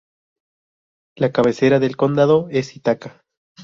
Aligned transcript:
La 1.15 1.31
cabecera 1.31 1.77
del 1.77 1.95
condado 1.95 2.47
es 2.49 2.75
Ithaca. 2.75 3.21